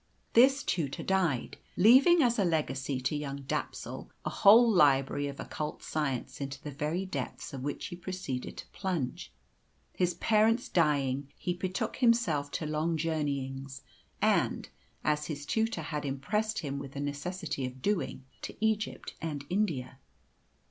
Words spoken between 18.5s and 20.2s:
Egypt and India.